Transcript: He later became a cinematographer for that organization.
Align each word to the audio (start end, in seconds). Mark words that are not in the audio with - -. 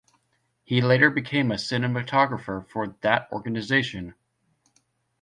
He 0.63 0.81
later 0.81 1.11
became 1.11 1.51
a 1.51 1.57
cinematographer 1.59 2.67
for 2.67 2.97
that 3.03 3.27
organization. 3.31 4.15